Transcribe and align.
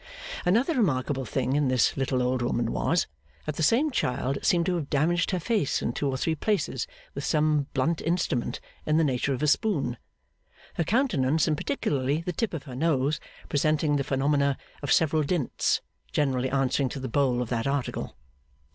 Another 0.47 0.73
remarkable 0.73 1.25
thing 1.25 1.55
in 1.55 1.67
this 1.67 1.95
little 1.95 2.23
old 2.23 2.41
woman 2.41 2.71
was, 2.71 3.05
that 3.45 3.55
the 3.55 3.61
same 3.61 3.91
child 3.91 4.39
seemed 4.41 4.65
to 4.65 4.73
have 4.75 4.89
damaged 4.89 5.29
her 5.29 5.39
face 5.39 5.79
in 5.79 5.93
two 5.93 6.09
or 6.09 6.17
three 6.17 6.33
places 6.33 6.87
with 7.13 7.23
some 7.23 7.67
blunt 7.75 8.01
instrument 8.01 8.59
in 8.87 8.97
the 8.97 9.03
nature 9.03 9.31
of 9.31 9.43
a 9.43 9.47
spoon; 9.47 9.97
her 10.73 10.83
countenance, 10.83 11.47
and 11.47 11.55
particularly 11.55 12.21
the 12.21 12.33
tip 12.33 12.55
of 12.55 12.63
her 12.63 12.75
nose, 12.75 13.19
presenting 13.47 13.95
the 13.97 14.03
phenomena 14.03 14.57
of 14.81 14.91
several 14.91 15.21
dints, 15.21 15.81
generally 16.11 16.49
answering 16.49 16.89
to 16.89 16.99
the 16.99 17.07
bowl 17.07 17.39
of 17.39 17.49
that 17.49 17.67
article. 17.67 18.17